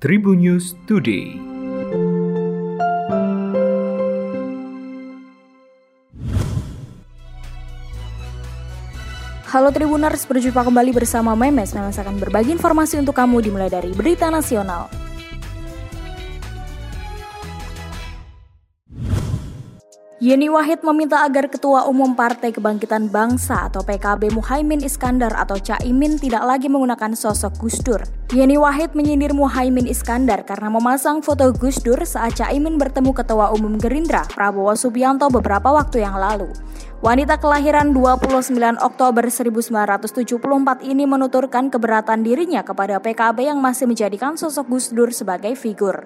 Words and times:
Tribun 0.00 0.40
News 0.40 0.72
Today. 0.88 1.36
Halo 9.44 9.68
Tribuners, 9.68 10.24
berjumpa 10.24 10.64
kembali 10.64 10.96
bersama 10.96 11.36
Memes. 11.36 11.76
Memes 11.76 12.00
akan 12.00 12.16
berbagi 12.16 12.48
informasi 12.56 12.96
untuk 12.96 13.12
kamu 13.12 13.44
dimulai 13.44 13.68
dari 13.68 13.92
berita 13.92 14.32
nasional, 14.32 14.88
Yeni 20.20 20.52
Wahid 20.52 20.84
meminta 20.84 21.24
agar 21.24 21.48
Ketua 21.48 21.88
Umum 21.88 22.12
Partai 22.12 22.52
Kebangkitan 22.52 23.08
Bangsa 23.08 23.72
atau 23.72 23.80
PKB 23.80 24.36
Muhaimin 24.36 24.84
Iskandar 24.84 25.32
atau 25.32 25.56
Caimin 25.56 26.20
tidak 26.20 26.44
lagi 26.44 26.68
menggunakan 26.68 27.16
sosok 27.16 27.56
Gus 27.56 27.80
Dur. 27.80 28.04
Yeni 28.28 28.60
Wahid 28.60 28.92
menyindir 28.92 29.32
Muhaimin 29.32 29.88
Iskandar 29.88 30.44
karena 30.44 30.68
memasang 30.68 31.24
foto 31.24 31.48
Gus 31.56 31.80
Dur 31.80 32.04
saat 32.04 32.36
Caimin 32.36 32.76
bertemu 32.76 33.16
Ketua 33.16 33.48
Umum 33.56 33.80
Gerindra 33.80 34.28
Prabowo 34.28 34.76
Subianto 34.76 35.24
beberapa 35.32 35.72
waktu 35.72 36.04
yang 36.04 36.20
lalu. 36.20 36.52
Wanita 37.00 37.40
kelahiran 37.40 37.96
29 37.96 38.60
Oktober 38.76 39.24
1974 39.24 40.84
ini 40.84 41.08
menuturkan 41.08 41.72
keberatan 41.72 42.20
dirinya 42.20 42.60
kepada 42.60 43.00
PKB 43.00 43.48
yang 43.48 43.56
masih 43.56 43.88
menjadikan 43.88 44.36
sosok 44.36 44.68
Gus 44.68 44.92
Dur 44.92 45.08
sebagai 45.08 45.56
figur. 45.56 46.04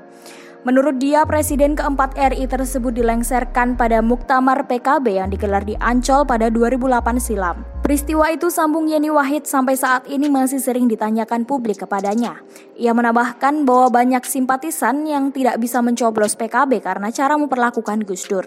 Menurut 0.62 1.02
dia, 1.02 1.26
Presiden 1.26 1.74
keempat 1.74 2.14
RI 2.14 2.46
tersebut 2.46 2.94
dilengserkan 2.94 3.74
pada 3.74 4.06
Muktamar 4.06 4.70
PKB 4.70 5.18
yang 5.18 5.34
digelar 5.34 5.66
di 5.66 5.74
Ancol 5.82 6.30
pada 6.30 6.46
2008 6.46 7.18
silam. 7.18 7.66
Peristiwa 7.82 8.30
itu 8.30 8.46
sambung 8.54 8.86
Yeni 8.86 9.10
Wahid 9.10 9.50
sampai 9.50 9.74
saat 9.74 10.06
ini 10.06 10.30
masih 10.30 10.62
sering 10.62 10.86
ditanyakan 10.86 11.42
publik 11.42 11.82
kepadanya. 11.82 12.38
Ia 12.78 12.94
menambahkan 12.94 13.66
bahwa 13.66 13.90
banyak 13.90 14.22
simpatisan 14.22 15.02
yang 15.10 15.34
tidak 15.34 15.58
bisa 15.58 15.82
mencoblos 15.82 16.38
PKB 16.38 16.86
karena 16.86 17.10
cara 17.10 17.34
memperlakukan 17.34 18.06
Gus 18.06 18.30
Dur. 18.30 18.46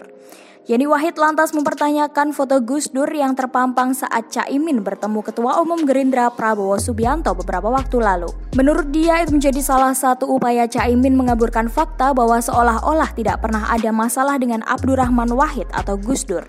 Yeni 0.68 0.84
Wahid 0.84 1.16
lantas 1.16 1.56
mempertanyakan 1.56 2.36
foto 2.36 2.60
Gus 2.60 2.92
Dur 2.92 3.08
yang 3.08 3.32
terpampang 3.32 3.96
saat 3.96 4.28
Caimin 4.28 4.84
bertemu 4.84 5.24
Ketua 5.24 5.64
Umum 5.64 5.88
Gerindra 5.88 6.28
Prabowo 6.28 6.76
Subianto 6.76 7.32
beberapa 7.32 7.72
waktu 7.72 7.96
lalu. 7.96 8.28
Menurut 8.52 8.92
dia 8.92 9.24
itu 9.24 9.32
menjadi 9.32 9.64
salah 9.64 9.96
satu 9.96 10.28
upaya 10.28 10.68
Caimin 10.68 11.16
mengaburkan 11.16 11.72
fakta 11.72 12.12
bahwa 12.12 12.36
seolah-olah 12.36 13.16
tidak 13.16 13.40
pernah 13.40 13.64
ada 13.72 13.88
masalah 13.96 14.36
dengan 14.36 14.60
Abdurrahman 14.68 15.32
Wahid 15.32 15.72
atau 15.72 15.96
Gus 15.96 16.28
Dur. 16.28 16.44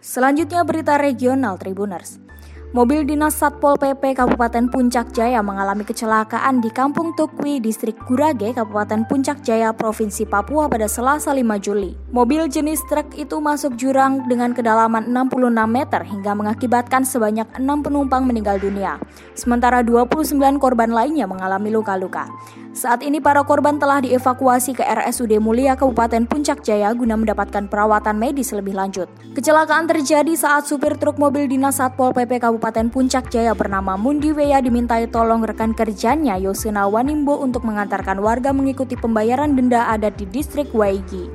Selanjutnya 0.00 0.64
berita 0.64 0.96
regional 0.96 1.60
Tribuners. 1.60 2.29
Mobil 2.70 3.02
dinas 3.02 3.34
Satpol 3.34 3.74
PP 3.82 4.14
Kabupaten 4.14 4.70
Puncak 4.70 5.10
Jaya 5.10 5.42
mengalami 5.42 5.82
kecelakaan 5.82 6.62
di 6.62 6.70
Kampung 6.70 7.18
Tukwi, 7.18 7.58
Distrik 7.58 7.98
Gurage, 8.06 8.54
Kabupaten 8.54 9.10
Puncak 9.10 9.42
Jaya, 9.42 9.74
Provinsi 9.74 10.22
Papua 10.22 10.70
pada 10.70 10.86
Selasa 10.86 11.34
5 11.34 11.42
Juli. 11.58 11.98
Mobil 12.14 12.46
jenis 12.46 12.78
truk 12.86 13.10
itu 13.18 13.42
masuk 13.42 13.74
jurang 13.74 14.22
dengan 14.30 14.54
kedalaman 14.54 15.10
66 15.10 15.50
meter 15.66 16.06
hingga 16.06 16.30
mengakibatkan 16.38 17.02
sebanyak 17.02 17.50
6 17.58 17.66
penumpang 17.82 18.22
meninggal 18.22 18.62
dunia. 18.62 19.02
Sementara 19.34 19.82
29 19.82 20.38
korban 20.62 20.94
lainnya 20.94 21.26
mengalami 21.26 21.74
luka-luka. 21.74 22.30
Saat 22.70 23.02
ini 23.02 23.18
para 23.18 23.42
korban 23.42 23.82
telah 23.82 23.98
dievakuasi 23.98 24.78
ke 24.78 24.86
RSUD 24.86 25.42
Mulia 25.42 25.74
Kabupaten 25.74 26.22
Puncak 26.22 26.62
Jaya 26.62 26.94
guna 26.94 27.18
mendapatkan 27.18 27.66
perawatan 27.66 28.14
medis 28.14 28.54
lebih 28.54 28.78
lanjut. 28.78 29.10
Kecelakaan 29.34 29.90
terjadi 29.90 30.30
saat 30.38 30.70
supir 30.70 30.94
truk 30.94 31.18
mobil 31.18 31.50
dinas 31.50 31.82
Satpol 31.82 32.14
PP 32.14 32.38
Kabupaten 32.38 32.86
Puncak 32.86 33.26
Jaya 33.26 33.58
bernama 33.58 33.98
Mundi 33.98 34.30
Weya 34.30 34.62
dimintai 34.62 35.10
tolong 35.10 35.42
rekan 35.42 35.74
kerjanya 35.74 36.38
Yosina 36.38 36.86
Wanimbo 36.86 37.42
untuk 37.42 37.66
mengantarkan 37.66 38.22
warga 38.22 38.54
mengikuti 38.54 38.94
pembayaran 38.94 39.58
denda 39.58 39.90
adat 39.90 40.14
di 40.14 40.30
distrik 40.30 40.70
Waigi. 40.70 41.26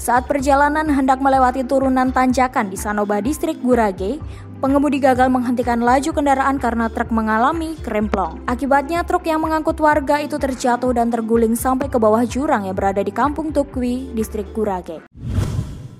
Saat 0.00 0.24
perjalanan 0.24 0.88
hendak 0.88 1.20
melewati 1.20 1.60
turunan 1.60 2.08
tanjakan 2.08 2.72
di 2.72 2.80
Sanoba 2.80 3.20
Distrik 3.20 3.60
Gurage, 3.60 4.16
Pengemudi 4.60 5.00
gagal 5.00 5.32
menghentikan 5.32 5.80
laju 5.80 6.12
kendaraan 6.12 6.60
karena 6.60 6.92
truk 6.92 7.08
mengalami 7.08 7.80
kremplong. 7.80 8.44
Akibatnya 8.44 9.00
truk 9.08 9.24
yang 9.24 9.40
mengangkut 9.40 9.80
warga 9.80 10.20
itu 10.20 10.36
terjatuh 10.36 10.92
dan 10.92 11.08
terguling 11.08 11.56
sampai 11.56 11.88
ke 11.88 11.96
bawah 11.96 12.20
jurang 12.28 12.68
yang 12.68 12.76
berada 12.76 13.00
di 13.00 13.08
Kampung 13.08 13.56
Tukwi, 13.56 14.12
distrik 14.12 14.52
Gurage. 14.52 15.00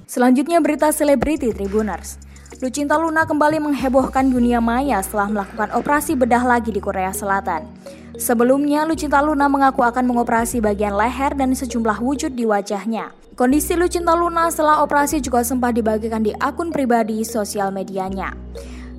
Selanjutnya 0.05 0.61
berita 0.61 0.93
selebriti 0.93 1.57
Tribuners. 1.57 2.21
Lucinta 2.61 3.01
Luna 3.01 3.25
kembali 3.25 3.65
menghebohkan 3.65 4.29
dunia 4.29 4.61
maya 4.61 5.01
setelah 5.01 5.41
melakukan 5.41 5.73
operasi 5.81 6.13
bedah 6.13 6.45
lagi 6.45 6.69
di 6.69 6.85
Korea 6.85 7.17
Selatan. 7.17 7.80
Sebelumnya, 8.21 8.85
Lucinta 8.85 9.25
Luna 9.25 9.49
mengaku 9.49 9.81
akan 9.81 10.05
mengoperasi 10.05 10.61
bagian 10.61 10.93
leher 10.93 11.33
dan 11.33 11.57
sejumlah 11.57 12.05
wujud 12.05 12.37
di 12.37 12.45
wajahnya. 12.45 13.17
Kondisi 13.33 13.73
Lucinta 13.73 14.13
Luna 14.13 14.53
setelah 14.53 14.85
operasi 14.85 15.25
juga 15.25 15.41
sempat 15.41 15.73
dibagikan 15.73 16.21
di 16.21 16.29
akun 16.37 16.69
pribadi 16.69 17.25
sosial 17.25 17.73
medianya. 17.73 18.37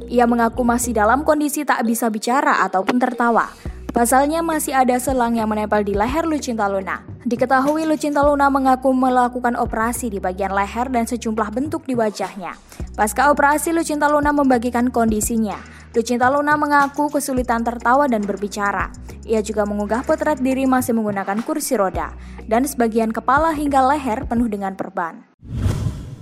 Ia 0.10 0.26
mengaku 0.26 0.66
masih 0.66 0.98
dalam 0.98 1.22
kondisi 1.22 1.62
tak 1.62 1.86
bisa 1.86 2.10
bicara 2.10 2.66
ataupun 2.66 2.98
tertawa. 2.98 3.54
Pasalnya 3.94 4.42
masih 4.42 4.74
ada 4.74 4.98
selang 4.98 5.38
yang 5.38 5.46
menempel 5.46 5.86
di 5.86 5.94
leher 5.94 6.26
Lucinta 6.26 6.66
Luna. 6.66 7.06
Diketahui 7.22 7.86
Lucinta 7.86 8.26
Luna 8.26 8.50
mengaku 8.50 8.90
melakukan 8.90 9.54
operasi 9.54 10.10
di 10.10 10.18
bagian 10.18 10.50
leher 10.50 10.90
dan 10.90 11.06
sejumlah 11.06 11.54
bentuk 11.54 11.86
di 11.86 11.94
wajahnya. 11.94 12.58
Pasca 12.98 13.30
operasi 13.30 13.70
Lucinta 13.70 14.10
Luna 14.10 14.34
membagikan 14.34 14.90
kondisinya. 14.90 15.81
Lucinta 15.92 16.32
Luna 16.32 16.56
mengaku 16.56 17.12
kesulitan 17.12 17.68
tertawa 17.68 18.08
dan 18.08 18.24
berbicara. 18.24 18.96
Ia 19.28 19.44
juga 19.44 19.68
mengunggah 19.68 20.08
potret 20.08 20.40
diri 20.40 20.64
masih 20.64 20.96
menggunakan 20.96 21.44
kursi 21.44 21.76
roda 21.76 22.16
dan 22.48 22.64
sebagian 22.64 23.12
kepala 23.12 23.52
hingga 23.52 23.84
leher 23.84 24.24
penuh 24.24 24.48
dengan 24.48 24.80
perban. 24.80 25.28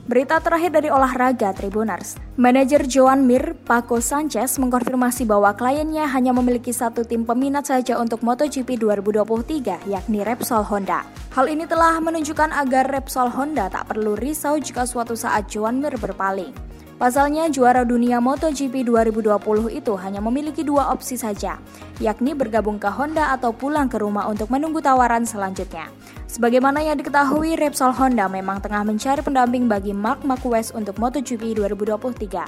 Berita 0.09 0.41
terakhir 0.41 0.73
dari 0.73 0.89
olahraga 0.89 1.53
Tribuners. 1.53 2.17
Manajer 2.33 2.89
Joan 2.89 3.29
Mir, 3.29 3.53
Paco 3.61 4.01
Sanchez, 4.01 4.57
mengkonfirmasi 4.57 5.29
bahwa 5.29 5.53
kliennya 5.53 6.09
hanya 6.09 6.33
memiliki 6.33 6.73
satu 6.73 7.05
tim 7.05 7.29
peminat 7.29 7.69
saja 7.69 8.01
untuk 8.01 8.25
MotoGP 8.25 8.73
2023, 8.73 9.85
yakni 9.85 10.25
Repsol 10.25 10.65
Honda. 10.65 11.05
Hal 11.37 11.45
ini 11.45 11.69
telah 11.69 12.01
menunjukkan 12.01 12.49
agar 12.57 12.89
Repsol 12.89 13.29
Honda 13.29 13.69
tak 13.69 13.85
perlu 13.85 14.17
risau 14.17 14.57
jika 14.57 14.89
suatu 14.89 15.13
saat 15.13 15.45
Joan 15.45 15.77
Mir 15.77 15.93
berpaling. 15.93 16.68
Pasalnya, 16.99 17.47
juara 17.47 17.87
dunia 17.87 18.19
MotoGP 18.19 18.83
2020 18.83 19.71
itu 19.71 19.95
hanya 19.95 20.19
memiliki 20.19 20.67
dua 20.67 20.91
opsi 20.91 21.15
saja, 21.15 21.55
yakni 22.03 22.35
bergabung 22.35 22.75
ke 22.75 22.91
Honda 22.91 23.31
atau 23.31 23.55
pulang 23.55 23.87
ke 23.87 23.95
rumah 23.95 24.27
untuk 24.27 24.51
menunggu 24.51 24.83
tawaran 24.83 25.23
selanjutnya. 25.23 25.87
Sebagaimana 26.29 26.85
yang 26.85 26.93
diketahui, 26.93 27.57
Repsol 27.57 27.89
Honda 27.89 28.29
memang 28.29 28.61
tengah 28.61 28.85
mencari 28.85 29.17
pendamping 29.25 29.65
bagi 29.65 29.97
Mark 29.97 30.21
Marquez 30.21 30.69
untuk 30.77 31.01
MotoGP 31.01 31.57
2023. 31.57 32.45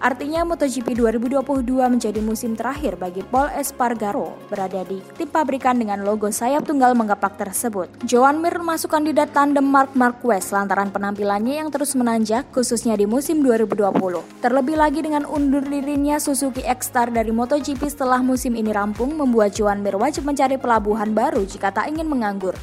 Artinya 0.00 0.48
MotoGP 0.48 0.96
2022 0.96 1.44
menjadi 1.92 2.24
musim 2.24 2.56
terakhir 2.56 2.96
bagi 2.96 3.20
Paul 3.20 3.52
Espargaro 3.52 4.32
berada 4.48 4.80
di 4.86 5.04
tim 5.20 5.28
pabrikan 5.28 5.76
dengan 5.76 6.08
logo 6.08 6.32
sayap 6.32 6.64
tunggal 6.64 6.96
menggapak 6.96 7.36
tersebut. 7.36 7.92
Joan 8.08 8.40
Mir 8.40 8.64
masuk 8.64 8.96
kandidat 8.96 9.34
tandem 9.36 9.66
Mark 9.66 9.92
Marquez 9.92 10.48
lantaran 10.48 10.88
penampilannya 10.88 11.60
yang 11.60 11.68
terus 11.68 11.92
menanjak 11.98 12.48
khususnya 12.54 12.96
di 12.96 13.04
musim 13.04 13.44
2020. 13.44 14.40
Terlebih 14.40 14.76
lagi 14.80 15.04
dengan 15.04 15.28
undur 15.28 15.66
dirinya 15.66 16.16
Suzuki 16.16 16.64
X-Star 16.64 17.12
dari 17.12 17.28
MotoGP 17.28 17.92
setelah 17.92 18.24
musim 18.24 18.56
ini 18.56 18.72
rampung 18.72 19.12
membuat 19.18 19.52
Joan 19.52 19.84
Mir 19.84 20.00
wajib 20.00 20.24
mencari 20.24 20.56
pelabuhan 20.56 21.12
baru 21.12 21.44
jika 21.44 21.74
tak 21.74 21.92
ingin 21.92 22.08
menganggur. 22.08 22.56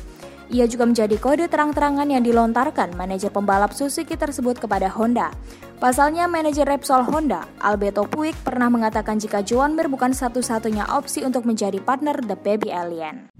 Ia 0.54 0.70
juga 0.70 0.86
menjadi 0.86 1.18
kode 1.18 1.50
terang-terangan 1.50 2.06
yang 2.06 2.22
dilontarkan 2.22 2.94
manajer 2.94 3.34
pembalap 3.34 3.74
Suzuki 3.74 4.14
tersebut 4.14 4.62
kepada 4.62 4.92
Honda. 4.94 5.34
Pasalnya, 5.82 6.30
manajer 6.30 6.64
Repsol 6.64 7.04
Honda, 7.04 7.50
Alberto 7.60 8.06
Puig, 8.06 8.38
pernah 8.46 8.70
mengatakan 8.70 9.18
jika 9.18 9.42
Joan 9.42 9.76
Mir 9.76 9.90
bukan 9.92 10.14
satu-satunya 10.14 10.88
opsi 10.94 11.26
untuk 11.26 11.44
menjadi 11.44 11.82
partner 11.82 12.22
The 12.22 12.38
Baby 12.38 12.70
Alien. 12.72 13.34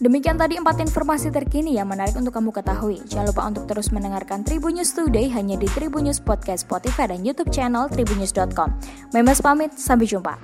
Demikian 0.00 0.40
tadi 0.40 0.56
empat 0.56 0.80
informasi 0.80 1.28
terkini 1.28 1.76
yang 1.76 1.84
menarik 1.84 2.16
untuk 2.16 2.32
kamu 2.32 2.56
ketahui. 2.56 3.04
Jangan 3.04 3.26
lupa 3.36 3.42
untuk 3.44 3.68
terus 3.68 3.92
mendengarkan 3.92 4.40
Tribun 4.40 4.80
News 4.80 4.96
Today 4.96 5.28
hanya 5.28 5.60
di 5.60 5.68
Tribun 5.68 6.08
News 6.08 6.24
Podcast 6.24 6.64
Spotify 6.64 7.12
dan 7.12 7.20
YouTube 7.20 7.52
channel 7.52 7.84
tribunnews.com. 7.92 8.80
Memes 9.12 9.44
pamit, 9.44 9.76
sampai 9.76 10.08
jumpa. 10.08 10.40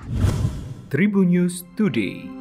Tribun 0.92 1.32
News 1.32 1.64
Today. 1.72 2.35